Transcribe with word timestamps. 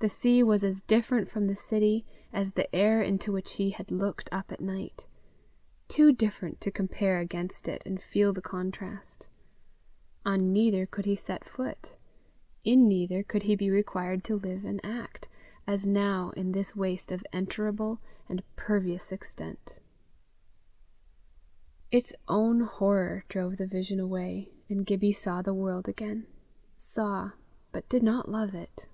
The 0.00 0.08
sea 0.08 0.42
was 0.42 0.64
as 0.64 0.80
different 0.80 1.30
from 1.30 1.46
the 1.46 1.54
city 1.54 2.04
as 2.32 2.54
the 2.54 2.66
air 2.74 3.00
into 3.00 3.30
which 3.30 3.52
he 3.52 3.70
had 3.70 3.92
looked 3.92 4.28
up 4.32 4.50
at 4.50 4.60
night 4.60 5.06
too 5.86 6.10
different 6.10 6.60
to 6.62 6.72
compare 6.72 7.20
against 7.20 7.68
it 7.68 7.84
and 7.86 8.02
feel 8.02 8.32
the 8.32 8.42
contrast; 8.42 9.28
on 10.26 10.52
neither 10.52 10.86
could 10.86 11.04
he 11.04 11.14
set 11.14 11.44
foot; 11.44 11.94
in 12.64 12.88
neither 12.88 13.22
could 13.22 13.44
he 13.44 13.54
be 13.54 13.70
required 13.70 14.24
to 14.24 14.34
live 14.34 14.64
and 14.64 14.80
act 14.84 15.28
as 15.68 15.86
now 15.86 16.30
in 16.30 16.50
this 16.50 16.74
waste 16.74 17.12
of 17.12 17.24
enterable 17.32 18.00
and 18.28 18.42
pervious 18.56 19.12
extent. 19.12 19.78
Its 21.92 22.12
own 22.26 22.62
horror 22.62 23.24
drove 23.28 23.56
the 23.56 23.68
vision 23.68 24.00
away, 24.00 24.50
and 24.68 24.84
Gibbie 24.84 25.12
saw 25.12 25.42
the 25.42 25.54
world 25.54 25.88
again 25.88 26.26
saw, 26.76 27.30
but 27.70 27.88
did 27.88 28.02
not 28.02 28.28
love 28.28 28.52
it. 28.52 28.88